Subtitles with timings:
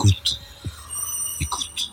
[0.00, 0.40] Écoute.
[1.42, 1.92] Écoute.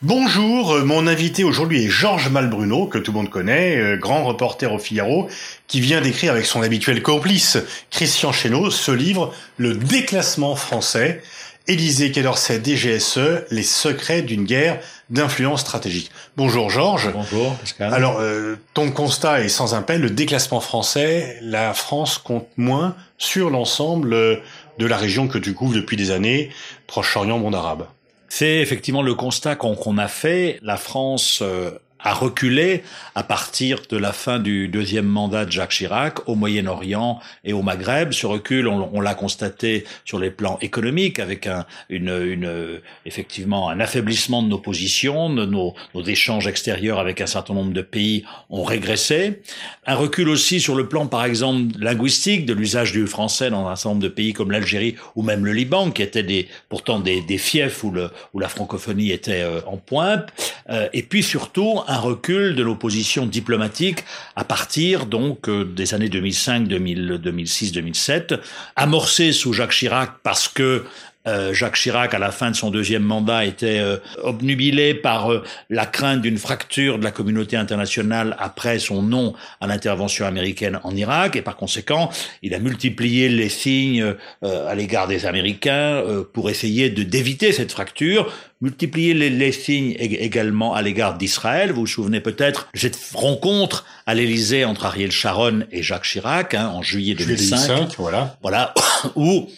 [0.00, 4.24] Bonjour, euh, mon invité aujourd'hui est Georges Malbruno, que tout le monde connaît, euh, grand
[4.24, 5.28] reporter au Figaro,
[5.66, 7.58] qui vient d'écrire avec son habituel complice,
[7.90, 11.22] Christian Chesneau, ce livre, Le déclassement français,
[11.66, 16.10] Élysée Quai d'Orsay DGSE, les secrets d'une guerre d'influence stratégique.
[16.38, 17.10] Bonjour Georges.
[17.12, 17.92] Bonjour Pascal.
[17.92, 23.50] Alors, euh, ton constat est sans appel, le déclassement français, la France compte moins sur
[23.50, 24.40] l'ensemble
[24.78, 26.50] de la région que tu couvres depuis des années,
[26.86, 27.86] Proche-Orient, monde arabe.
[28.28, 30.58] C'est effectivement le constat qu'on a fait.
[30.62, 31.70] La France euh,
[32.04, 32.82] a reculé
[33.14, 37.62] à partir de la fin du deuxième mandat de Jacques Chirac au Moyen-Orient et au
[37.62, 38.12] Maghreb.
[38.12, 43.80] Ce recul, on, l'a constaté sur les plans économiques, avec un, une, une, effectivement un
[43.80, 45.74] affaiblissement de nos positions, de nos,
[46.06, 49.40] échanges extérieurs avec un certain nombre de pays ont régressé.
[49.86, 53.76] Un recul aussi sur le plan, par exemple, linguistique, de l'usage du français dans un
[53.76, 57.22] certain nombre de pays comme l'Algérie ou même le Liban, qui étaient des, pourtant des,
[57.22, 60.28] des fiefs où, le, où la francophonie était euh, en pointe.
[60.68, 64.04] Euh, et puis surtout, recul de l'opposition diplomatique
[64.36, 68.34] à partir donc euh, des années 2005, 2006, 2007,
[68.76, 70.84] amorcé sous Jacques Chirac parce que
[71.26, 75.42] euh, Jacques Chirac, à la fin de son deuxième mandat, était euh, obnubilé par euh,
[75.70, 80.94] la crainte d'une fracture de la communauté internationale après son non à l'intervention américaine en
[80.94, 82.10] Irak, et par conséquent,
[82.42, 88.32] il a multiplié les signes à l'égard des Américains pour essayer de d'éviter cette fracture,
[88.60, 91.72] multiplier les, les signes également à l'égard d'Israël.
[91.72, 96.54] Vous vous souvenez peut-être de cette rencontre à l'Élysée entre Ariel Sharon et Jacques Chirac
[96.54, 97.68] hein, en juillet 2005.
[97.68, 98.36] 2005 voilà.
[98.42, 98.74] Voilà,
[99.16, 99.48] où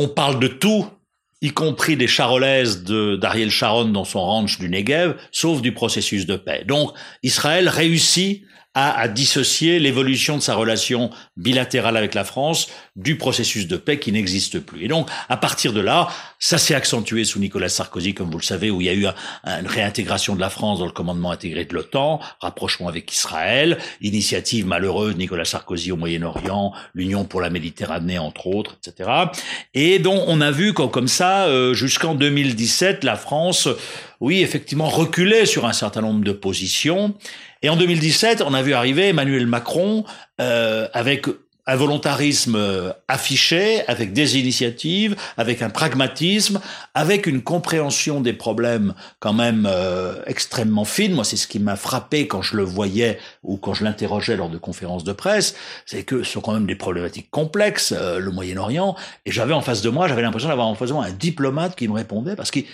[0.00, 0.86] on parle de tout,
[1.42, 6.24] y compris des charolaises de d'Ariel Sharon dans son ranch du Negev, sauf du processus
[6.24, 6.64] de paix.
[6.66, 6.92] Donc
[7.22, 13.76] Israël réussit à, dissocier l'évolution de sa relation bilatérale avec la France du processus de
[13.76, 14.84] paix qui n'existe plus.
[14.84, 16.08] Et donc, à partir de là,
[16.38, 19.06] ça s'est accentué sous Nicolas Sarkozy, comme vous le savez, où il y a eu
[19.44, 24.66] une réintégration de la France dans le commandement intégré de l'OTAN, rapprochement avec Israël, initiative
[24.66, 29.10] malheureuse de Nicolas Sarkozy au Moyen-Orient, l'Union pour la Méditerranée, entre autres, etc.
[29.74, 33.68] Et donc, on a vu comme ça, euh, jusqu'en 2017, la France,
[34.20, 37.14] oui, effectivement, reculait sur un certain nombre de positions.
[37.62, 40.04] Et en 2017, on a vu arriver Emmanuel Macron
[40.40, 41.26] euh, avec
[41.70, 46.60] un volontarisme euh, affiché, avec des initiatives, avec un pragmatisme,
[46.94, 51.14] avec une compréhension des problèmes quand même euh, extrêmement fine.
[51.14, 54.48] Moi, c'est ce qui m'a frappé quand je le voyais ou quand je l'interrogeais lors
[54.48, 55.54] de conférences de presse,
[55.86, 59.60] c'est que ce sont quand même des problématiques complexes, euh, le Moyen-Orient, et j'avais en
[59.60, 62.34] face de moi, j'avais l'impression d'avoir en face de moi un diplomate qui me répondait
[62.34, 62.64] parce qu'il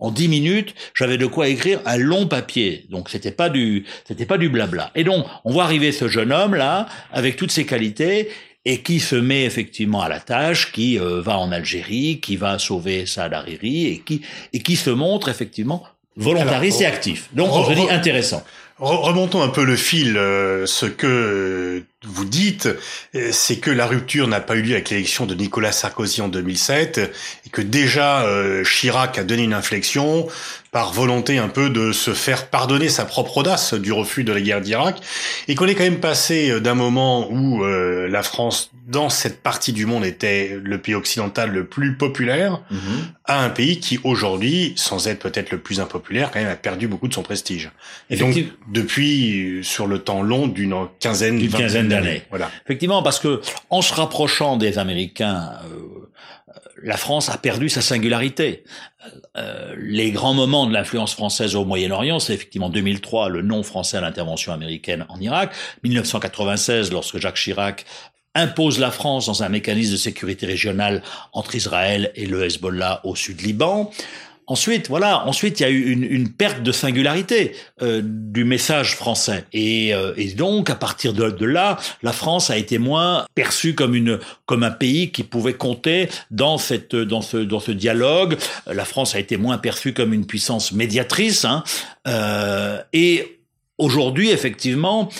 [0.00, 2.86] en dix minutes, j'avais de quoi écrire un long papier.
[2.90, 4.90] Donc c'était pas du, c'était pas du blabla.
[4.94, 8.30] Et donc on voit arriver ce jeune homme là avec toutes ses qualités
[8.64, 12.58] et qui se met effectivement à la tâche, qui euh, va en Algérie, qui va
[12.58, 14.22] sauver Saad Hariri et qui
[14.52, 15.84] et qui se montre effectivement
[16.16, 17.28] volontariste Alors, et actif.
[17.32, 18.42] Donc on se dit intéressant.
[18.80, 20.16] Remontons un peu le fil.
[20.16, 22.66] Euh, ce que vous dites,
[23.14, 26.28] euh, c'est que la rupture n'a pas eu lieu avec l'élection de Nicolas Sarkozy en
[26.28, 27.12] 2007
[27.44, 30.28] et que déjà euh, Chirac a donné une inflexion
[30.72, 34.40] par volonté un peu de se faire pardonner sa propre audace du refus de la
[34.40, 34.98] guerre d'Irak
[35.46, 39.86] et qu'on est quand même passé d'un moment où la France dans cette partie du
[39.86, 42.78] monde était le pays occidental le plus populaire Mhm.
[43.24, 46.88] à un pays qui aujourd'hui, sans être peut-être le plus impopulaire, quand même a perdu
[46.88, 47.70] beaucoup de son prestige.
[48.10, 48.36] Et donc
[48.68, 52.22] depuis sur le temps long d'une quinzaine, D'une quinzaine d'années.
[52.30, 52.50] Voilà.
[52.64, 53.40] Effectivement, parce que
[53.70, 56.10] en se rapprochant des Américains, euh,
[56.82, 58.64] la France a perdu sa singularité.
[59.36, 63.98] Euh, les grands moments de l'influence française au Moyen-Orient, c'est effectivement 2003, le non français
[63.98, 65.52] à l'intervention américaine en Irak,
[65.84, 67.84] 1996, lorsque Jacques Chirac
[68.34, 71.02] impose la France dans un mécanisme de sécurité régionale
[71.32, 73.90] entre Israël et le Hezbollah au sud Liban.
[74.46, 78.96] Ensuite, voilà, ensuite il y a eu une, une perte de singularité euh, du message
[78.96, 83.76] français, et, euh, et donc à partir de, là, la France a été moins perçue
[83.76, 88.36] comme une comme un pays qui pouvait compter dans cette dans ce dans ce dialogue.
[88.66, 91.62] La France a été moins perçue comme une puissance médiatrice, hein,
[92.08, 93.40] euh, et
[93.78, 95.10] aujourd'hui effectivement.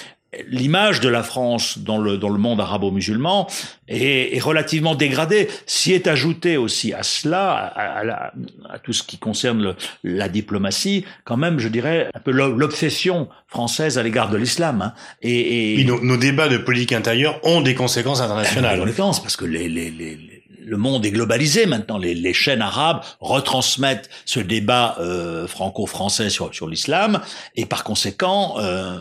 [0.48, 3.48] L'image de la France dans le dans le monde arabo-musulman
[3.88, 5.48] est, est relativement dégradée.
[5.66, 8.32] S'y est ajouté aussi à cela, à, à la-
[8.68, 9.74] à tout ce qui concerne le-
[10.04, 14.82] la diplomatie, quand même, je dirais un peu l'o- l'obsession française à l'égard de l'islam.
[14.82, 14.92] hein.
[15.20, 18.78] Et, et Puis nos, nos débats de politique intérieure ont des conséquences internationales.
[18.78, 21.98] conséquence, parce que les, les, les, les- le monde est globalisé maintenant.
[21.98, 27.20] Les, les chaînes arabes retransmettent ce débat euh, franco-français sur, sur l'islam,
[27.56, 28.98] et par conséquent, euh,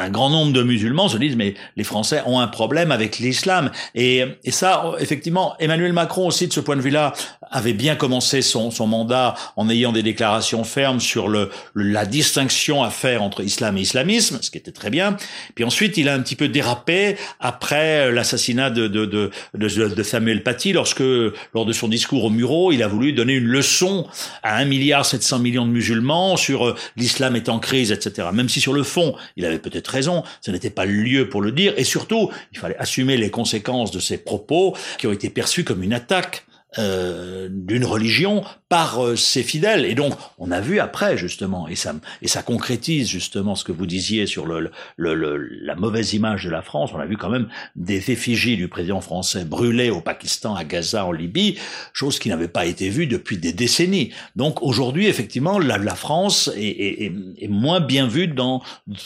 [0.00, 3.70] un grand nombre de musulmans se disent mais les Français ont un problème avec l'islam.
[3.94, 7.12] Et, et ça effectivement Emmanuel Macron aussi de ce point de vue-là
[7.50, 12.82] avait bien commencé son, son mandat en ayant des déclarations fermes sur le, la distinction
[12.82, 15.16] à faire entre islam et islamisme, ce qui était très bien.
[15.54, 20.42] Puis ensuite, il a un petit peu dérapé après l'assassinat de, de, de, de, Samuel
[20.42, 24.06] Paty, lorsque, lors de son discours au Muro, il a voulu donner une leçon
[24.42, 28.28] à 1 milliard 700 millions de musulmans sur euh, l'islam est en crise, etc.
[28.32, 31.42] Même si sur le fond, il avait peut-être raison, ce n'était pas le lieu pour
[31.42, 35.30] le dire, et surtout, il fallait assumer les conséquences de ses propos qui ont été
[35.30, 36.44] perçus comme une attaque
[36.78, 39.84] euh, d'une religion par euh, ses fidèles.
[39.84, 43.72] Et donc, on a vu après, justement, et ça, et ça concrétise justement ce que
[43.72, 46.92] vous disiez sur le, le, le, la mauvaise image de la France.
[46.94, 51.04] On a vu quand même des effigies du président français brûlées au Pakistan, à Gaza,
[51.04, 51.58] en Libye,
[51.92, 54.12] chose qui n'avait pas été vue depuis des décennies.
[54.36, 58.62] Donc, aujourd'hui, effectivement, la, la France est, est, est, moins bien vue dans,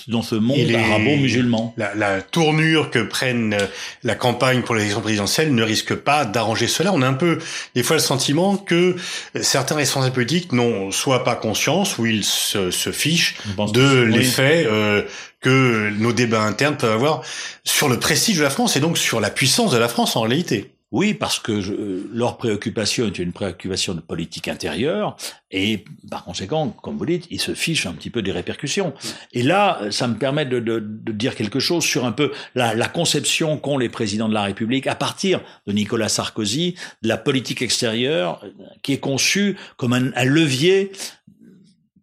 [0.08, 1.72] dans ce monde arabo-musulman.
[1.78, 3.56] La, la tournure que prenne
[4.02, 6.92] la campagne pour l'élection présidentielle ne risque pas d'arranger cela.
[6.92, 7.38] On a un peu
[7.74, 8.96] des fois le sentiment que
[9.40, 13.36] certains responsables politiques n'ont soit pas conscience ou ils se, se fichent
[13.72, 15.02] de l'effet euh,
[15.40, 17.22] que nos débats internes peuvent avoir
[17.64, 20.22] sur le prestige de la France et donc sur la puissance de la France en
[20.22, 20.73] réalité.
[20.94, 25.16] Oui, parce que leur préoccupation est une préoccupation de politique intérieure,
[25.50, 28.94] et par conséquent, comme vous dites, ils se fichent un petit peu des répercussions.
[29.32, 32.76] Et là, ça me permet de, de, de dire quelque chose sur un peu la,
[32.76, 37.16] la conception qu'ont les présidents de la République à partir de Nicolas Sarkozy de la
[37.16, 38.44] politique extérieure,
[38.82, 40.92] qui est conçue comme un, un levier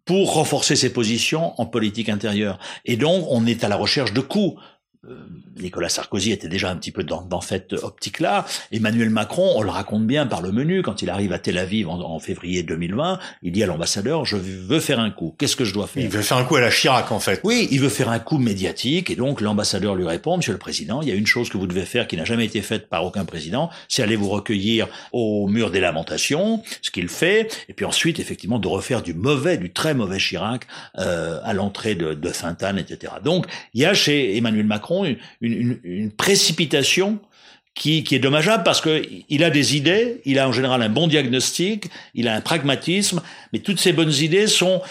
[0.04, 2.58] pour renforcer ses positions en politique intérieure.
[2.84, 4.60] Et donc, on est à la recherche de coups.
[5.08, 5.16] Euh,
[5.60, 8.46] Nicolas Sarkozy était déjà un petit peu dans, dans cette optique-là.
[8.70, 11.88] Emmanuel Macron, on le raconte bien par le menu, quand il arrive à Tel Aviv
[11.88, 15.34] en, février 2020, il dit à l'ambassadeur, je veux faire un coup.
[15.38, 16.04] Qu'est-ce que je dois faire?
[16.04, 17.40] Il veut faire un coup à la Chirac, en fait.
[17.42, 21.02] Oui, il veut faire un coup médiatique, et donc l'ambassadeur lui répond, Monsieur le Président,
[21.02, 23.04] il y a une chose que vous devez faire qui n'a jamais été faite par
[23.04, 27.84] aucun président, c'est aller vous recueillir au mur des lamentations, ce qu'il fait, et puis
[27.84, 30.68] ensuite, effectivement, de refaire du mauvais, du très mauvais Chirac
[30.98, 33.14] euh, à l'entrée de, de Sainte-Anne, etc.
[33.24, 37.20] Donc, il y a chez Emmanuel Macron une, une, une précipitation
[37.74, 40.90] qui, qui, est dommageable parce que il a des idées, il a en général un
[40.90, 43.22] bon diagnostic, il a un pragmatisme,
[43.52, 44.82] mais toutes ces bonnes idées sont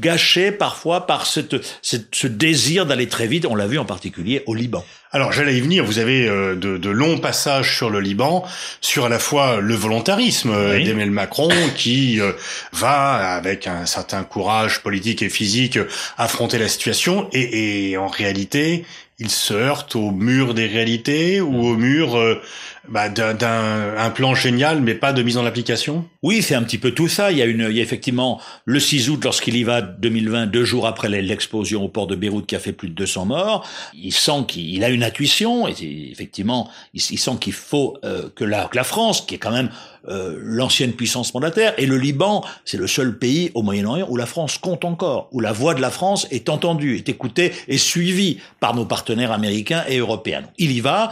[0.00, 3.44] gâchées parfois par cette, cette ce désir d'aller très vite.
[3.44, 4.84] On l'a vu en particulier au Liban.
[5.10, 5.84] Alors j'allais y venir.
[5.84, 8.44] Vous avez euh, de, de, longs passages sur le Liban,
[8.80, 10.84] sur à la fois le volontarisme euh, oui.
[10.84, 12.32] d'Emmanuel Macron qui euh,
[12.72, 15.78] va avec un certain courage politique et physique
[16.18, 18.84] affronter la situation, et, et en réalité
[19.20, 22.40] il se heurte au mur des réalités ou au mur euh,
[22.88, 26.08] bah, d'un un plan génial mais pas de mise en application?
[26.22, 27.32] Oui, c'est un petit peu tout ça.
[27.32, 30.46] Il y a, une, il y a effectivement le 6 août lorsqu'il y va 2020,
[30.46, 33.68] deux jours après l'explosion au port de Beyrouth qui a fait plus de 200 morts.
[33.94, 35.74] Il sent qu'il a une intuition et
[36.12, 39.70] effectivement il, sent qu'il faut euh, que, la, que la France, qui est quand même
[40.08, 44.26] euh, l'ancienne puissance mandataire, et le Liban, c'est le seul pays au Moyen-Orient où la
[44.26, 48.38] France compte encore, où la voix de la France est entendue, est écoutée et suivie
[48.60, 50.44] par nos partenaires américains et européens.
[50.58, 51.10] Il y va,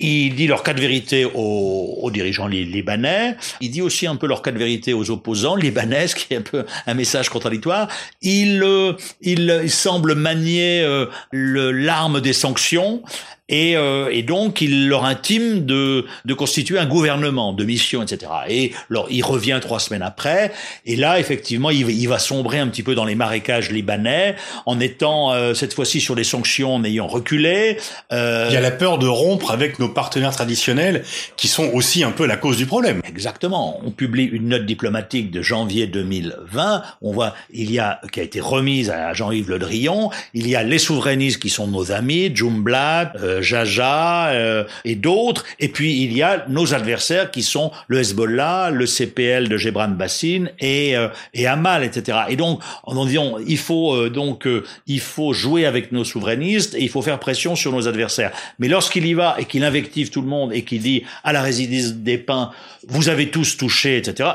[0.00, 3.36] il dit leur cas de vérité aux, dirigeants libanais.
[3.60, 6.38] Il dit aussi un peu leur cas de vérité aux opposants libanais, ce qui est
[6.38, 7.88] un peu un message contradictoire.
[8.20, 13.02] Il, euh, il, il, semble manier euh, l'arme des sanctions.
[13.50, 18.32] Et, euh, et, donc, il leur intime de, de constituer un gouvernement de mission, etc.
[18.48, 20.50] Et alors, il revient trois semaines après,
[20.86, 24.80] et là, effectivement, il, il va sombrer un petit peu dans les marécages libanais, en
[24.80, 27.76] étant euh, cette fois-ci sur les sanctions, en ayant reculé.
[28.12, 28.46] Euh...
[28.48, 31.04] Il y a la peur de rompre avec nos partenaires traditionnels,
[31.36, 33.02] qui sont aussi un peu la cause du problème.
[33.06, 33.78] Exactement.
[33.84, 36.82] On publie une note diplomatique de janvier 2020.
[37.02, 40.10] On voit, il y a qui a été remise à Jean-Yves Le Drian.
[40.32, 43.12] Il y a les souverainistes qui sont nos amis, Jumblat.
[43.20, 45.44] Euh, Jaja euh, et d'autres.
[45.58, 49.88] Et puis il y a nos adversaires qui sont le Hezbollah, le CPL de Gebran
[49.88, 52.18] Bassin et euh, et Amal, etc.
[52.28, 56.74] Et donc en disant il faut euh, donc euh, il faut jouer avec nos souverainistes
[56.74, 58.32] et il faut faire pression sur nos adversaires.
[58.58, 61.42] Mais lorsqu'il y va et qu'il invective tout le monde et qu'il dit à la
[61.42, 62.50] résidence des pins
[62.86, 64.28] vous avez tous touché, etc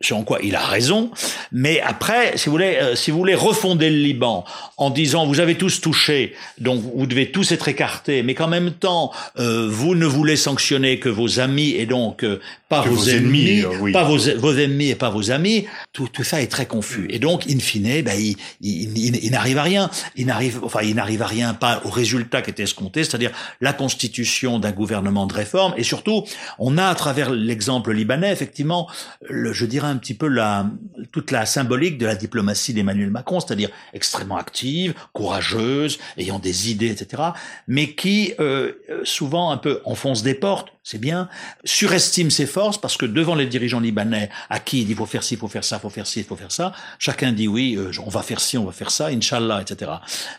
[0.00, 1.10] selon quoi il a raison,
[1.52, 4.44] mais après, si vous voulez, euh, si vous voulez refonder le Liban
[4.76, 8.72] en disant vous avez tous touché, donc vous devez tous être écartés, mais qu'en même
[8.72, 13.08] temps euh, vous ne voulez sanctionner que vos amis et donc euh, pas vos, vos,
[13.08, 13.92] ennemis, ennemis oui.
[13.92, 17.08] pas vos, vos, ennemis et pas vos amis, tout, tout ça est très confus.
[17.10, 19.90] Et donc, in fine, ben, il, il, il, il n'arrive à rien.
[20.14, 23.72] Il n'arrive, enfin, il n'arrive à rien, pas au résultat qui était escompté, c'est-à-dire la
[23.72, 25.74] constitution d'un gouvernement de réforme.
[25.76, 26.24] Et surtout,
[26.60, 28.88] on a à travers l'exemple libanais, effectivement,
[29.28, 30.70] le, je dirais un petit peu la
[31.12, 36.90] toute la symbolique de la diplomatie d'Emmanuel Macron, c'est-à-dire extrêmement active, courageuse, ayant des idées,
[36.90, 37.22] etc.,
[37.68, 38.72] mais qui euh,
[39.04, 41.28] souvent un peu enfonce des portes, c'est bien,
[41.64, 45.22] surestime ses forces parce que devant les dirigeants libanais à qui il dit faut faire
[45.22, 48.08] ci, faut faire ça, faut faire ci, faut faire ça, chacun dit oui, euh, on
[48.08, 49.90] va faire ci, on va faire ça, inshallah, etc.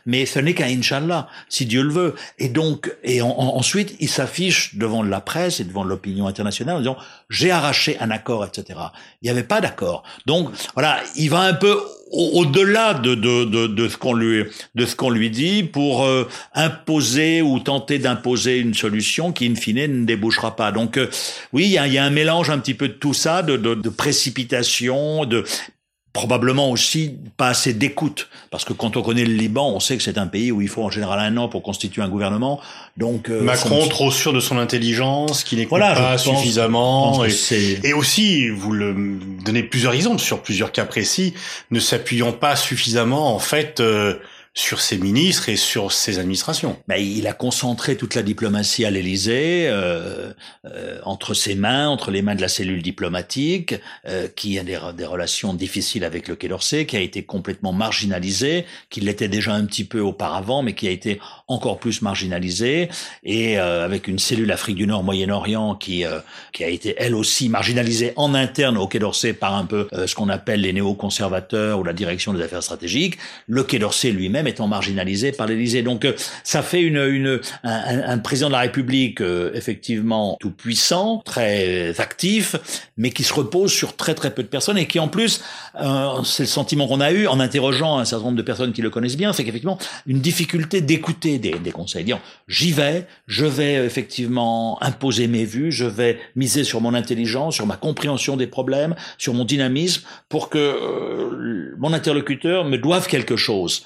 [0.08, 2.16] Mais ce n'est qu'un inshallah, si Dieu le veut.
[2.40, 6.98] Et donc, et ensuite, il s'affiche devant la presse et devant l'opinion internationale en disant
[7.30, 8.80] j'ai arraché un accord, etc.
[9.22, 10.04] Il n'y avait pas d'accord.
[10.26, 11.78] Donc voilà, il va un peu
[12.12, 14.44] au-delà de, de, de, de, ce qu'on lui
[14.76, 19.56] de ce qu'on lui dit pour euh, imposer ou tenter d'imposer une solution qui in
[19.56, 20.72] fine ne débouchera pas.
[20.72, 21.10] Donc euh,
[21.54, 23.56] oui, il y a, y a, un mélange un petit peu de tout ça, de,
[23.56, 25.46] de, de précipitation, de
[26.14, 28.30] probablement aussi pas assez d'écoute.
[28.50, 30.68] Parce que quand on connaît le Liban on sait que c'est un pays où il
[30.68, 32.60] faut en général un an pour constituer un gouvernement.
[32.98, 37.32] Donc euh, Macron trop sûr de son intelligence qui n'écoute voilà, pas suffisamment et,
[37.84, 41.34] et, aussi vous le donnez plusieurs exemples sur plusieurs cas précis
[41.72, 44.16] ne s'appuyant pas suffisamment en fait euh,
[44.54, 46.78] sur ses ministres et sur ses administrations.
[46.88, 50.34] Ben, il a concentré toute la diplomatie à l'Élysée euh,
[50.66, 53.76] euh, entre ses mains, entre les mains de la cellule diplomatique,
[54.08, 58.66] euh, qui a des, relations difficiles avec le Quai d'Orsay, qui a été complètement marginalisé,
[58.90, 62.90] qui l'était déjà un petit peu auparavant, mais qui a été encore plus marginalisé,
[63.24, 66.20] et euh, avec une cellule Afrique du Nord, Moyen-Orient, qui euh,
[66.52, 70.14] qui a été elle aussi marginalisée en interne au Quai d'Orsay par un peu ce
[70.14, 73.18] qu'on appelle les néoconservateurs ou la direction des affaires stratégiques.
[73.48, 75.82] Le Quai d'Orsay lui-même étant marginalisé par l'Élysée.
[75.82, 80.52] Donc euh, ça fait une, une un, un, président de la République euh, effectivement tout
[80.52, 82.56] puissant, très actif,
[82.98, 85.42] mais qui se repose sur très très peu de personnes et qui en plus,
[85.82, 88.82] euh, c'est le sentiment qu'on a eu en interrogeant un certain nombre de personnes qui
[88.82, 92.16] le connaissent bien, c'est qu'effectivement une difficulté d'écouter des, des conseils,
[92.48, 97.66] j'y vais, je vais effectivement imposer mes vues, je vais miser sur mon intelligence, sur
[97.66, 103.84] ma compréhension des problèmes, sur mon dynamisme pour que mon interlocuteur me doive quelque chose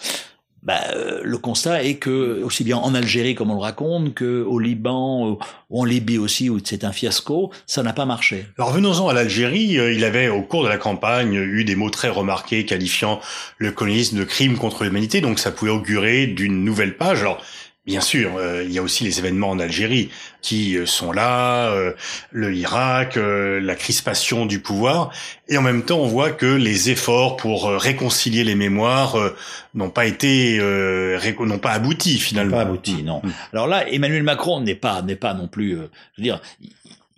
[0.65, 4.43] bah, euh, le constat est que aussi bien en Algérie comme on le raconte, que
[4.43, 8.47] au Liban ou en Libye aussi où c'est un fiasco, ça n'a pas marché.
[8.57, 11.91] Alors venons-en à l'Algérie, euh, il avait au cours de la campagne eu des mots
[11.91, 13.19] très remarqués qualifiant
[13.59, 17.25] le colonisme de crime contre l'humanité, donc ça pouvait augurer d'une nouvelle page.
[17.85, 20.09] Bien sûr, euh, il y a aussi les événements en Algérie
[20.41, 21.93] qui euh, sont là, euh,
[22.31, 25.11] le Irak, la crispation du pouvoir,
[25.49, 29.15] et en même temps on voit que les efforts pour réconcilier les mémoires
[29.75, 32.57] n'ont pas été, n'ont pas abouti finalement.
[32.57, 33.21] Pas abouti, non.
[33.23, 33.29] Mm.
[33.53, 35.77] Alors là, Emmanuel Macron n'est pas, n'est pas non plus, je
[36.17, 36.41] veux dire,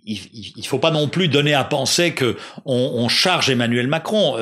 [0.04, 0.18] il,
[0.56, 4.36] il faut pas non plus donner à penser que on, on charge Emmanuel Macron.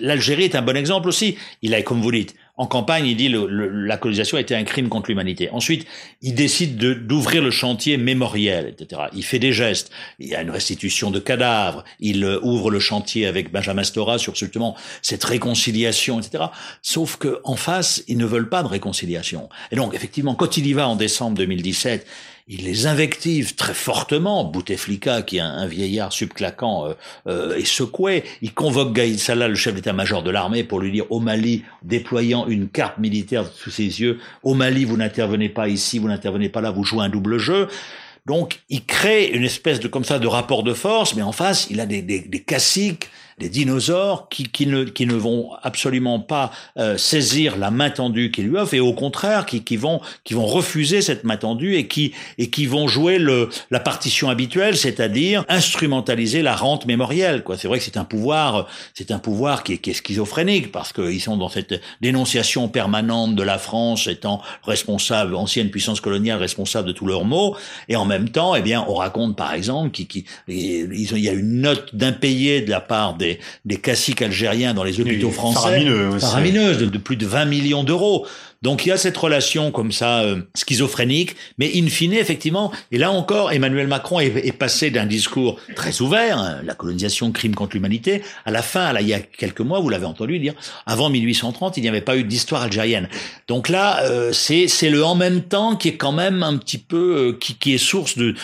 [0.00, 1.36] L'Algérie est un bon exemple aussi.
[1.62, 3.46] Il a, comme vous dites, en campagne, il dit le,
[3.84, 5.50] la colonisation était un crime contre l'humanité.
[5.50, 5.86] Ensuite,
[6.22, 9.02] il décide d'ouvrir le chantier mémoriel, etc.
[9.12, 9.90] Il fait des gestes.
[10.20, 11.84] Il y a une restitution de cadavres.
[11.98, 16.44] Il euh, ouvre le chantier avec Benjamin Stora sur justement cette réconciliation, etc.
[16.80, 19.48] Sauf que en face, ils ne veulent pas de réconciliation.
[19.72, 22.06] Et donc, effectivement, quand il y va en décembre 2017,
[22.46, 24.44] il les invective très fortement.
[24.44, 26.94] Bouteflika, qui est un, vieillard subclaquant, euh,
[27.26, 28.24] euh, est secoué.
[28.42, 32.46] Il convoque Gaïd Salah, le chef d'état-major de l'armée, pour lui dire au Mali, déployant
[32.46, 36.60] une carte militaire sous ses yeux, au Mali, vous n'intervenez pas ici, vous n'intervenez pas
[36.60, 37.68] là, vous jouez un double jeu.
[38.26, 41.68] Donc, il crée une espèce de comme ça de rapport de force, mais en face,
[41.70, 46.20] il a des, des, des caciques des dinosaures qui, qui, ne, qui ne vont absolument
[46.20, 50.00] pas euh, saisir la main tendue qu'il lui offre et au contraire qui, qui, vont,
[50.24, 54.30] qui vont refuser cette main tendue et qui, et qui vont jouer le, la partition
[54.30, 57.42] habituelle, c'est-à-dire instrumentaliser la rente mémorielle.
[57.42, 57.56] Quoi.
[57.58, 60.92] C'est vrai que c'est un pouvoir, c'est un pouvoir qui est, qui est schizophrénique parce
[60.92, 66.88] qu'ils sont dans cette dénonciation permanente de la France étant responsable, ancienne puissance coloniale responsable
[66.88, 67.56] de tous leurs maux,
[67.88, 71.32] et en même temps, eh bien, on raconte par exemple qu'il qui, il y a
[71.32, 75.60] une note d'impayé de la part des des, des classiques algériens dans les hôpitaux français.
[75.60, 76.18] Faramineux.
[76.18, 78.26] Faramineuses, de, de, plus de 20 millions d'euros.
[78.64, 82.96] Donc il y a cette relation comme ça euh, schizophrénique, mais in fine effectivement, et
[82.96, 87.54] là encore, Emmanuel Macron est, est passé d'un discours très ouvert, hein, la colonisation, crime
[87.54, 90.54] contre l'humanité, à la fin, là il y a quelques mois, vous l'avez entendu dire,
[90.86, 93.10] avant 1830, il n'y avait pas eu d'histoire algérienne.
[93.48, 97.16] Donc là, euh, c'est le en même temps qui est quand même un petit peu
[97.16, 98.34] euh, qui, qui est source de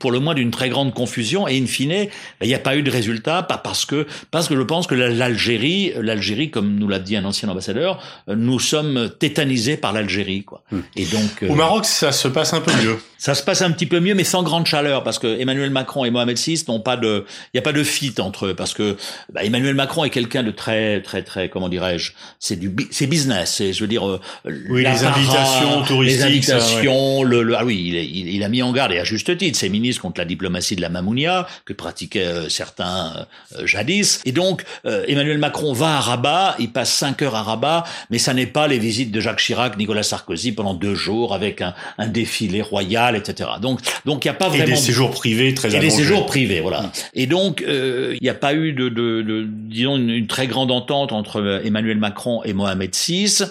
[0.00, 1.46] pour le moins d'une très grande confusion.
[1.46, 2.08] Et in fine, ben,
[2.40, 4.96] il n'y a pas eu de résultat, pas parce que parce que je pense que
[4.96, 10.44] l'Algérie, l'Algérie, comme nous l'a dit un ancien ambassadeur, nous sommes tétanisés tétanisé par l'Algérie,
[10.44, 10.62] quoi.
[10.70, 10.80] Hmm.
[10.96, 12.98] Et donc au Maroc, ça se passe un peu mieux.
[13.22, 16.04] Ça se passe un petit peu mieux, mais sans grande chaleur, parce que Emmanuel Macron
[16.04, 18.74] et Mohamed VI n'ont pas de, il n'y a pas de fit entre eux, parce
[18.74, 18.96] que
[19.32, 23.54] bah, Emmanuel Macron est quelqu'un de très, très, très, comment dirais-je, c'est du, c'est business,
[23.58, 28.28] c'est, je veux dire, oui, les invitations touristiques, les invitations, le, le, ah oui, il,
[28.28, 30.80] il, a mis en garde et à juste titre ses ministres contre la diplomatie de
[30.80, 36.56] la mamounia que pratiquaient certains euh, jadis, et donc euh, Emmanuel Macron va à Rabat,
[36.58, 39.76] il passe cinq heures à Rabat, mais ça n'est pas les visites de Jacques Chirac,
[39.76, 43.50] Nicolas Sarkozy pendant deux jours avec un, un défilé royal etc.
[43.60, 46.26] Donc, donc il n'y a pas vraiment et des séjours privés très et des séjours
[46.26, 46.90] privés, voilà.
[47.14, 50.46] Et donc, euh, il n'y a pas eu de, de, de disons, une, une, très
[50.46, 53.44] grande entente entre euh, Emmanuel Macron et Mohamed VI.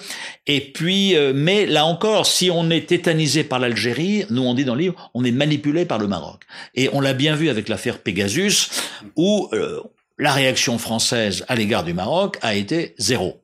[0.48, 4.66] Et puis, euh, mais là encore, si on est tétanisé par l'Algérie, nous on dit
[4.66, 6.44] dans le livre, on est manipulé par le Maroc.
[6.76, 8.70] Et on l'a bien vu avec l'affaire Pegasus,
[9.16, 9.82] où euh,
[10.18, 13.41] la réaction française à l'égard du Maroc a été zéro.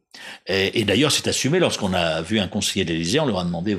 [0.48, 3.78] Et, d'ailleurs, c'est assumé lorsqu'on a vu un conseiller de l'Élysée, on leur a demandé,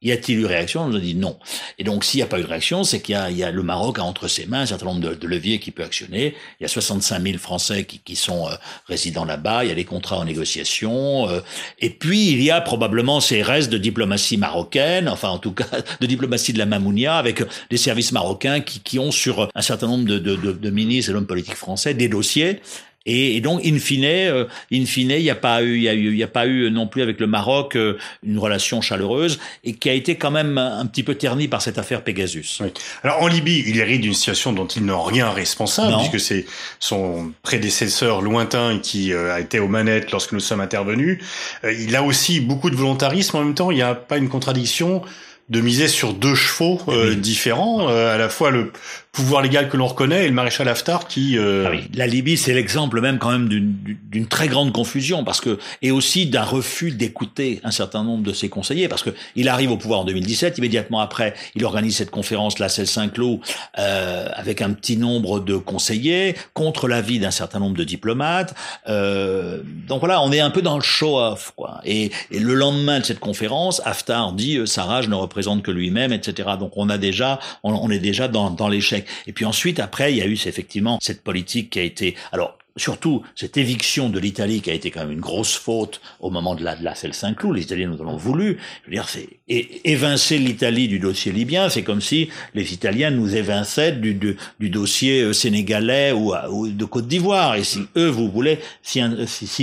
[0.00, 0.82] y a-t-il eu réaction?
[0.82, 1.36] On nous a dit non.
[1.78, 3.62] Et donc, s'il n'y a pas eu de réaction, c'est qu'il y, y a, le
[3.64, 6.36] Maroc a entre ses mains un certain nombre de, leviers qui peut actionner.
[6.60, 8.52] Il y a 65 000 Français qui, qui sont euh,
[8.86, 9.64] résidents là-bas.
[9.64, 11.28] Il y a des contrats en négociation.
[11.28, 11.40] Euh,
[11.80, 15.66] et puis, il y a probablement ces restes de diplomatie marocaine, enfin, en tout cas,
[16.00, 19.88] de diplomatie de la Mamounia, avec des services marocains qui, qui ont sur un certain
[19.88, 22.60] nombre de, de, de ministres et d'hommes politiques français des dossiers
[23.08, 25.88] et, et, donc, in fine, euh, in fine, il n'y a pas eu, il y
[25.88, 28.82] a eu, il y a pas eu non plus avec le Maroc euh, une relation
[28.82, 32.58] chaleureuse et qui a été quand même un petit peu ternie par cette affaire Pegasus.
[32.60, 32.68] Oui.
[33.02, 35.98] Alors en Libye, il hérite d'une situation dont il n'a rien responsable non.
[36.00, 36.44] puisque c'est
[36.80, 41.18] son prédécesseur lointain qui euh, a été aux manettes lorsque nous sommes intervenus.
[41.64, 43.70] Il a aussi beaucoup de volontarisme en même temps.
[43.70, 45.02] Il n'y a pas une contradiction
[45.48, 48.72] de miser sur deux chevaux euh, différents, euh, à la fois le
[49.12, 51.38] pouvoir légal que l'on reconnaît et le maréchal Haftar qui.
[51.38, 51.68] Euh...
[51.72, 55.90] Ah la Libye, c'est l'exemple même quand même d'une très grande confusion parce que et
[55.90, 59.76] aussi d'un refus d'écouter un certain nombre de ses conseillers parce que il arrive au
[59.76, 63.40] pouvoir en 2017, immédiatement après, il organise cette conférence la Saint-Cloud
[63.78, 68.54] euh, avec un petit nombre de conseillers contre l'avis d'un certain nombre de diplomates.
[68.88, 71.80] Euh, donc voilà, on est un peu dans le show-off quoi.
[71.84, 76.12] Et, et, le lendemain de cette conférence, Haftar dit Sarah, je ne représente que lui-même,
[76.12, 76.50] etc.
[76.58, 78.97] Donc on a déjà, on, on est déjà dans, dans l'échec.
[79.26, 82.58] Et puis ensuite, après, il y a eu effectivement cette politique qui a été, alors
[82.78, 86.54] surtout cette éviction de l'Italie qui a été quand même une grosse faute au moment
[86.54, 87.56] de la, de la Saint-Cloud.
[87.56, 88.58] Les Italiens nous en ont voulu.
[88.84, 93.34] Je veux dire, c'est évincer l'Italie du dossier libyen, c'est comme si les Italiens nous
[93.36, 97.56] évinçaient du, du, du dossier euh, sénégalais ou, ou de Côte d'Ivoire.
[97.56, 99.00] Et si eux, vous voulez s'y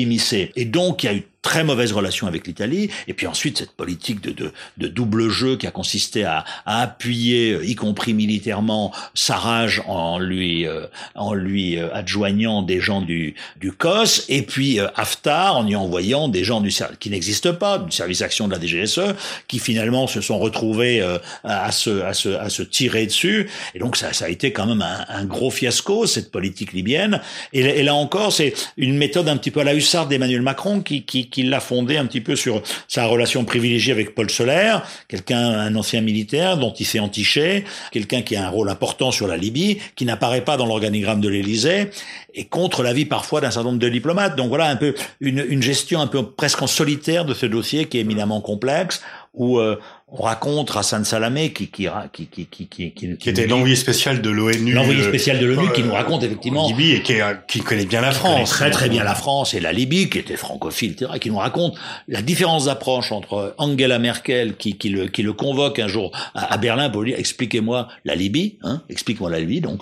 [0.02, 0.52] immiscer.
[0.56, 3.76] Et donc, il y a eu très mauvaise relation avec l'Italie, et puis ensuite cette
[3.84, 8.92] politique de, de, de double jeu qui a consisté à, à, appuyer, y compris militairement,
[9.14, 14.80] Sarraj en lui euh, en lui euh, adjoignant des gens du du COS, et puis
[14.80, 18.54] euh, Haftar en y envoyant des gens du qui n'existent pas, du service action de
[18.56, 19.14] la DGSE,
[19.48, 23.80] qui finalement se sont retrouvés euh, à se à se à se tirer dessus, et
[23.80, 27.22] donc ça ça a été quand même un, un gros fiasco cette politique libyenne,
[27.54, 30.82] et, et là encore c'est une méthode un petit peu à la hussarde d'Emmanuel Macron
[30.82, 34.88] qui, qui qu'il l'a fondé un petit peu sur sa relation privilégiée avec Paul Solaire,
[35.10, 39.28] quelqu'un, un ancien militaire dont il s'est entiché, quelqu'un qui a un rôle important sur
[39.28, 41.90] la Libye, qui n'apparaît pas dans l'organigramme de l'Élysée,
[42.34, 44.38] et contre l'avis parfois d'un certain nombre de diplomates.
[44.38, 47.86] Donc voilà un peu une, une gestion un peu presque en solitaire de ce dossier
[47.86, 49.02] qui est éminemment complexe,
[49.34, 49.78] où euh,
[50.18, 54.22] on raconte Hassan Salamé qui qui qui qui qui qui, qui, qui était l'envoyé spécial
[54.22, 57.16] de l'ONU l'envoyé spécial de l'ONU euh, qui nous raconte effectivement Libye et qui,
[57.48, 60.38] qui connaît bien la France très très bien la France et la Libye qui était
[60.38, 61.76] francophile etc qui nous raconte
[62.08, 66.54] la différence d'approche entre Angela Merkel qui qui le qui le convoque un jour à,
[66.54, 69.82] à Berlin pour lui dire expliquez-moi la Libye hein explique-moi la Libye donc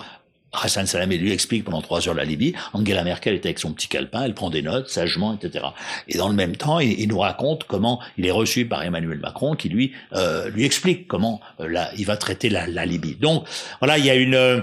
[0.62, 2.54] Hassan Salamé lui explique pendant trois heures la Libye.
[2.72, 5.66] Angela Merkel est avec son petit calepin, elle prend des notes sagement, etc.
[6.08, 9.54] Et dans le même temps, il, nous raconte comment il est reçu par Emmanuel Macron,
[9.54, 13.16] qui lui euh, lui explique comment euh, il va traiter la, Libye.
[13.16, 13.46] Donc
[13.80, 14.60] voilà, il y a une euh,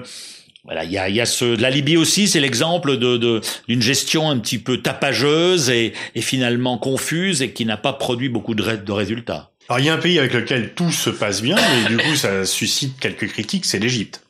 [0.64, 4.30] voilà, il y a, y a ce, la Libye aussi, c'est l'exemple de, d'une gestion
[4.30, 8.76] un petit peu tapageuse et, et finalement confuse et qui n'a pas produit beaucoup de,
[8.76, 9.50] de résultats.
[9.70, 12.16] Alors il y a un pays avec lequel tout se passe bien, mais du coup
[12.16, 14.22] ça suscite quelques critiques, c'est l'Égypte.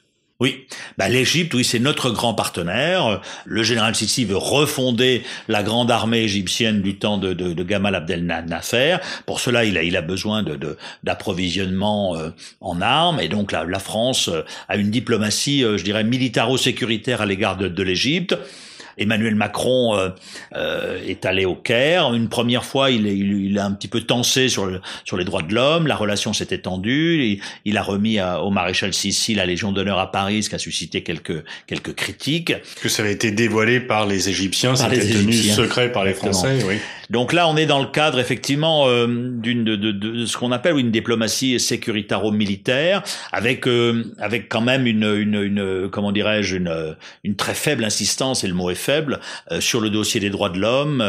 [0.41, 0.65] Oui,
[0.97, 3.21] bah, l'Égypte, oui, c'est notre grand partenaire.
[3.45, 8.97] Le général Sissi veut refonder la grande armée égyptienne du temps de, Gamal Abdel Nasser.
[9.27, 14.30] Pour cela, il a, besoin de, d'approvisionnement euh, en armes, et donc la, la France
[14.30, 18.36] euh, a une diplomatie, euh, je dirais, militaro-sécuritaire à l'égard de, de l'Égypte.
[18.97, 20.10] Emmanuel Macron euh,
[20.56, 22.13] euh, est allé au Caire.
[22.13, 25.25] Une première fois, il, il, il, a un petit peu tensé sur, le, sur les
[25.25, 25.88] droits de l'homme.
[25.88, 27.23] La relation s'est étendue.
[27.23, 30.56] Il, il, a remis à, au maréchal Sissi la Légion d'honneur à Paris, ce qui
[30.56, 32.54] a suscité quelques quelques critiques.
[32.82, 36.60] Que ça avait été dévoilé par les Égyptiens, c'était tenu secret par les Français.
[36.67, 36.77] Oui.
[37.12, 40.54] Donc là, on est dans le cadre effectivement euh, d'une de, de, de, ce qu'on
[40.54, 46.95] appelle une diplomatie sécuritaro-militaire, avec euh, avec quand même une, une, une comment dirais-je une,
[47.26, 49.19] une très faible insistance et le mot est faible
[49.60, 51.00] sur le dossier des droits de l'homme,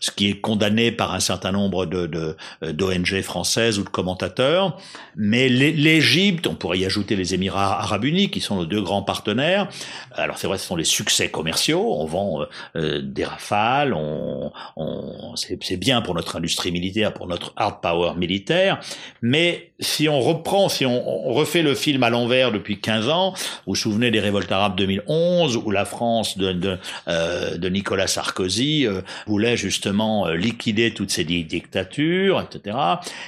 [0.00, 4.78] ce qui est condamné par un certain nombre de d'ONG françaises ou de commentateurs.
[5.16, 9.02] Mais l'Égypte, on pourrait y ajouter les Émirats arabes unis, qui sont nos deux grands
[9.02, 9.68] partenaires.
[10.12, 11.94] Alors c'est vrai, ce sont les succès commerciaux.
[11.98, 17.80] On vend des rafales, on, on c'est bien pour notre industrie militaire, pour notre hard
[17.80, 18.80] power militaire,
[19.22, 23.34] mais si on reprend, si on, refait le film à l'envers depuis 15 ans,
[23.66, 28.06] vous vous souvenez des révoltes arabes 2011, où la France de, de, euh, de Nicolas
[28.06, 32.76] Sarkozy euh, voulait justement euh, liquider toutes ces dictatures, etc.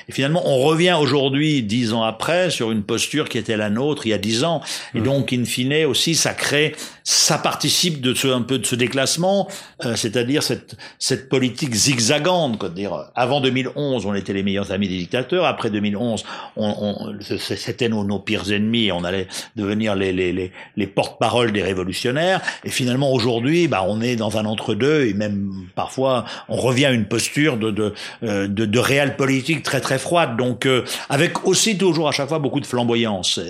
[0.09, 4.07] Et finalement, on revient aujourd'hui, dix ans après, sur une posture qui était la nôtre
[4.07, 4.63] il y a dix ans.
[4.95, 5.05] Et mmh.
[5.05, 9.49] donc, in fine, aussi, ça crée, ça participe de ce, un peu de ce déclassement,
[9.85, 14.99] euh, c'est-à-dire cette, cette politique zigzagante, dire, avant 2011, on était les meilleurs amis des
[14.99, 16.23] dictateurs, après 2011,
[16.57, 21.63] on, c'était nos, nos, pires ennemis, on allait devenir les, les, les, les porte-parole des
[21.63, 26.87] révolutionnaires, et finalement aujourd'hui, bah, on est dans un entre-deux, et même parfois on revient
[26.87, 30.85] à une posture de, de, euh, de, de réelle politique très très froide, donc euh,
[31.09, 33.41] avec aussi toujours à chaque fois beaucoup de flamboyance,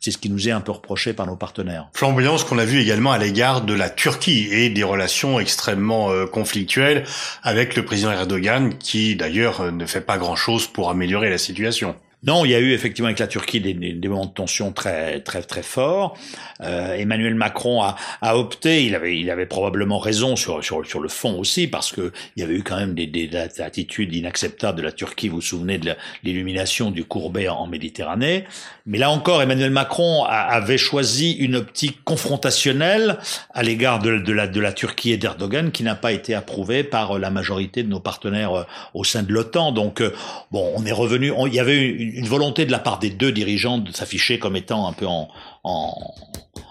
[0.00, 1.88] c'est ce qui nous est un peu reproché par nos partenaires.
[1.94, 6.26] Flamboyance qu'on a vu également à l'égard de la Turquie et des relations extrêmement euh,
[6.26, 7.04] conflictuelles
[7.42, 11.96] avec le président Erdogan, qui d'ailleurs ne fait pas grand-chose pour améliorer la situation.
[12.26, 15.20] Non, il y a eu effectivement avec la Turquie des, des, moments de tension très
[15.20, 16.18] très très forts.
[16.60, 21.00] Euh, Emmanuel Macron a, a, opté, il avait il avait probablement raison sur sur sur
[21.00, 24.78] le fond aussi parce que il y avait eu quand même des, des attitudes inacceptables
[24.78, 25.28] de la Turquie.
[25.28, 28.44] Vous vous souvenez de l'illumination du Courbet en, Méditerranée.
[28.86, 33.18] Mais là encore, Emmanuel Macron avait choisi une optique confrontationnelle
[33.52, 37.18] à l'égard de, la de la Turquie et d'Erdogan qui n'a pas été approuvée par
[37.18, 39.72] la majorité de nos partenaires euh, au sein de l'OTAN.
[39.72, 40.12] Donc euh,
[40.50, 41.32] bon, on est revenu.
[41.46, 41.84] il y avait
[42.15, 45.06] une une volonté de la part des deux dirigeants de s'afficher comme étant un peu
[45.06, 45.28] en,
[45.64, 46.14] en,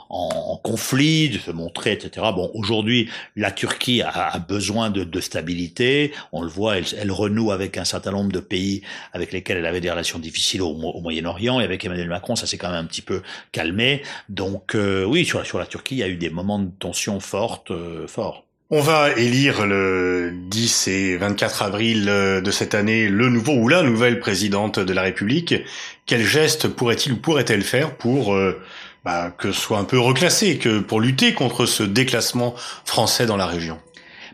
[0.10, 2.26] en, conflit, de se montrer, etc.
[2.36, 6.12] Bon, aujourd'hui, la Turquie a, besoin de, de, stabilité.
[6.32, 8.82] On le voit, elle, elle, renoue avec un certain nombre de pays
[9.14, 11.60] avec lesquels elle avait des relations difficiles au, Moyen-Orient.
[11.60, 14.02] Et avec Emmanuel Macron, ça s'est quand même un petit peu calmé.
[14.30, 17.20] Donc euh, oui, sur, sur la Turquie, il y a eu des moments de tension
[17.20, 18.46] fortes, euh, forts.
[18.72, 23.68] On va élire le 10 et 24 avril euh, de cette année le nouveau ou
[23.68, 25.54] la nouvelle présidente de la République.
[26.08, 28.60] Quel geste pourrait-il ou pourrait-elle faire pour euh,
[29.04, 33.38] bah, que ce soit un peu reclassé, que pour lutter contre ce déclassement français dans
[33.38, 33.78] la région?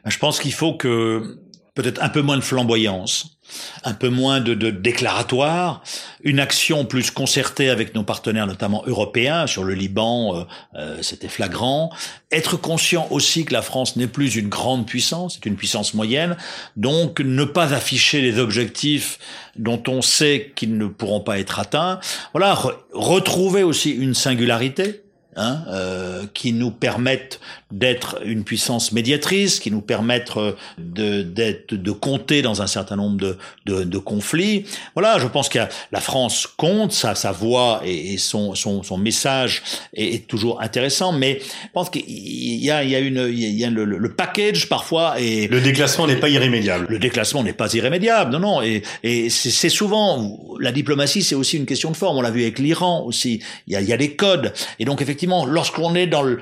[0.05, 1.37] Bah, Je pense qu'il faut que
[1.75, 3.37] peut-être un peu moins de flamboyance,
[3.83, 5.83] un peu moins de, de déclaratoire,
[6.23, 10.43] une action plus concertée avec nos partenaires, notamment européens, sur le Liban, euh,
[10.75, 11.91] euh, c'était flagrant.
[12.31, 16.37] Être conscient aussi que la France n'est plus une grande puissance, c'est une puissance moyenne,
[16.75, 19.19] donc ne pas afficher les objectifs
[19.57, 21.99] dont on sait qu'ils ne pourront pas être atteints.
[22.33, 22.57] Voilà,
[22.93, 25.00] retrouver aussi une singularité
[25.37, 27.39] Hein, euh, qui nous permettent
[27.71, 32.97] d'être une puissance médiatrice, qui nous permettent euh, de, d'être, de compter dans un certain
[32.97, 34.65] nombre de, de, de conflits.
[34.93, 35.59] Voilà, je pense que
[35.93, 39.63] la France compte, sa, sa voix et, son, son, son message
[39.93, 43.63] est, toujours intéressant, mais je pense qu'il y a, il y a, une, il y
[43.63, 46.87] a le, le package parfois et le déclassement n'est pas irrémédiable.
[46.89, 51.35] Le déclassement n'est pas irrémédiable, non, non, et, et c'est, c'est souvent la diplomatie, c'est
[51.35, 52.17] aussi une question de forme.
[52.17, 53.41] On l'a vu avec l'Iran aussi.
[53.67, 56.39] Il y a, il y a des codes, et donc effectivement lorsqu'on est dans le,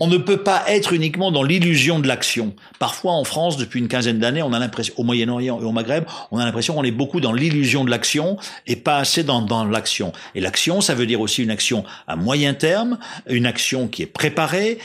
[0.00, 2.54] on ne peut pas être uniquement dans l'illusion de l'action.
[2.78, 6.04] Parfois, en France, depuis une quinzaine d'années, on a l'impression, au Moyen-Orient et au Maghreb,
[6.32, 9.64] on a l'impression qu'on est beaucoup dans l'illusion de l'action et pas assez dans, dans
[9.64, 10.12] l'action.
[10.34, 14.06] Et l'action, ça veut dire aussi une action à moyen terme, une action qui est
[14.06, 14.78] préparée,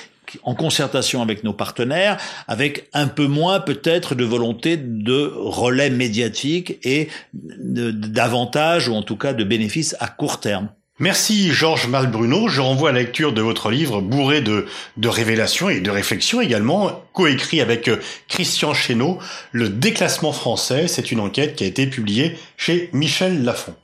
[0.44, 6.78] en concertation avec nos partenaires, avec un peu moins peut-être de volonté de relais médiatique
[6.84, 10.70] et d'avantages ou en tout cas de bénéfices à court terme.
[11.02, 12.50] Merci Georges Malbruno.
[12.50, 14.66] Je renvoie à la lecture de votre livre bourré de,
[15.02, 19.18] révélations et de réflexions également, coécrit avec euh, Christian Chesneau,
[19.54, 20.90] Le déclassement français.
[20.90, 23.76] C'est une enquête qui a été publiée chez Michel Lafon.